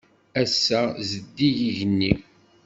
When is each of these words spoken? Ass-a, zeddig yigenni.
Ass-a, 0.41 0.81
zeddig 1.09 1.57
yigenni. 1.63 2.13